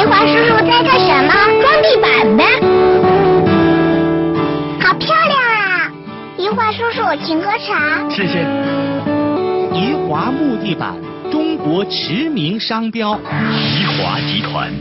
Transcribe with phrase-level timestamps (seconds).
[0.00, 1.30] 怡华叔叔在干什么？
[1.60, 2.44] 装地板呗。
[4.80, 5.92] 好漂亮啊！
[6.38, 8.08] 怡华叔叔请喝茶。
[8.08, 8.38] 谢谢。
[9.74, 10.94] 怡华木地板
[11.30, 13.14] 中国驰名商标。
[13.14, 14.72] 怡华集团。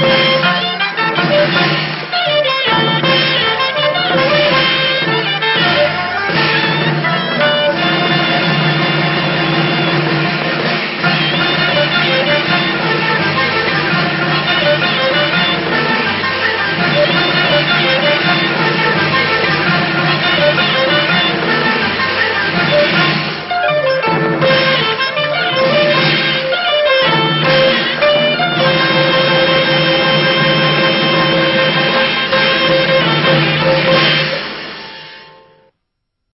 [0.00, 0.31] Thank you.